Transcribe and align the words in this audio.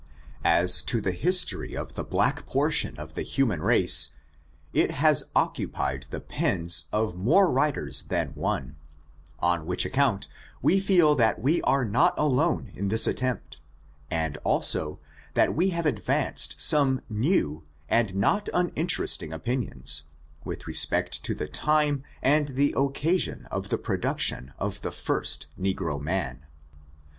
As 0.43 0.81
to 0.85 0.99
the 0.99 1.11
history 1.11 1.77
of 1.77 1.93
the 1.93 2.03
black 2.03 2.47
portion 2.47 2.97
of 2.97 3.13
the 3.13 3.21
human 3.21 3.61
race 3.61 4.15
it 4.73 4.89
has 4.89 5.25
occupied 5.35 6.07
the 6.09 6.19
pens 6.19 6.87
of 6.91 7.15
more 7.15 7.51
writers 7.51 8.01
than 8.01 8.29
one; 8.29 8.77
on 9.41 9.67
which 9.67 9.85
account 9.85 10.27
we 10.59 10.79
feel 10.79 11.13
that 11.13 11.37
we 11.39 11.61
are 11.61 11.85
not 11.85 12.17
alone 12.17 12.71
in 12.73 12.87
this 12.87 13.05
attempt, 13.05 13.61
and, 14.09 14.39
also, 14.43 14.99
that 15.35 15.53
we 15.53 15.69
have 15.69 15.85
advanced 15.85 16.59
some 16.59 17.01
new^ 17.07 17.61
and 17.87 18.15
not 18.15 18.45
uninterestingf 18.55 18.89
'J 19.29 19.33
n 19.33 19.39
PREK'ACE. 19.39 19.73
opioioQS, 19.75 20.03
with 20.43 20.65
respect 20.65 21.21
to 21.23 21.35
the 21.35 21.47
time 21.47 22.01
and 22.23 22.47
the 22.55 22.73
occasion 22.75 23.45
of 23.51 23.69
the 23.69 23.77
production 23.77 24.51
of 24.57 24.81
the 24.81 24.91
first 24.91 25.45
negro 25.59 26.01
man. 26.01 26.43